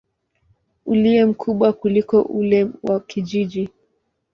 ulio 0.85 1.27
mkubwa 1.27 1.73
kuliko 1.73 2.21
ule 2.21 2.67
wa 2.83 2.99
kijiji. 2.99 3.69